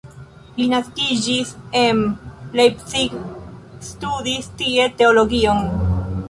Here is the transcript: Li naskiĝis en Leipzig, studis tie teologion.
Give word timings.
Li 0.59 0.65
naskiĝis 0.69 1.51
en 1.81 2.01
Leipzig, 2.61 3.13
studis 3.91 4.49
tie 4.63 4.89
teologion. 5.03 5.63